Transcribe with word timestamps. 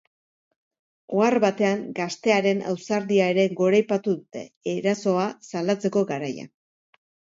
Ohar 1.17 1.35
batean, 1.43 1.83
gaztearen 1.99 2.63
ausardia 2.71 3.27
ere 3.35 3.45
goraipatu 3.61 4.15
dute, 4.23 4.43
erasoa 4.75 5.29
salatzeko 5.53 6.05
garaian. 6.15 6.51